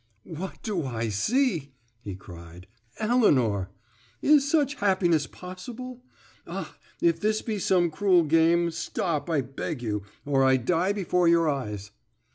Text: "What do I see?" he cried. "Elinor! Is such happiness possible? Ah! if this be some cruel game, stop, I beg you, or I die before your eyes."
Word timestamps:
"What 0.25 0.63
do 0.63 0.83
I 0.83 1.09
see?" 1.09 1.75
he 1.99 2.15
cried. 2.15 2.65
"Elinor! 2.97 3.69
Is 4.23 4.49
such 4.49 4.73
happiness 4.79 5.27
possible? 5.27 6.01
Ah! 6.47 6.75
if 7.01 7.19
this 7.19 7.43
be 7.43 7.59
some 7.59 7.91
cruel 7.91 8.23
game, 8.23 8.71
stop, 8.71 9.29
I 9.29 9.41
beg 9.41 9.83
you, 9.83 10.01
or 10.25 10.43
I 10.43 10.57
die 10.57 10.91
before 10.91 11.27
your 11.27 11.47
eyes." 11.47 11.91